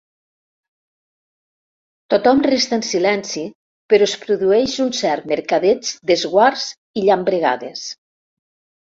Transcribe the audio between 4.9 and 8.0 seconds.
cert mercadeig d'esguards i llambregades.